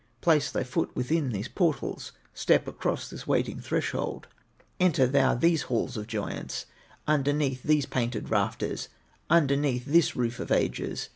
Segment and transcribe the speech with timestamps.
[0.19, 4.25] Place thy foot within these portals, Step across this waiting threshold,
[4.79, 6.65] Enter thou these halls of joyance,
[7.05, 8.89] Underneath these painted rafters,
[9.29, 11.09] Underneath this roof of ages.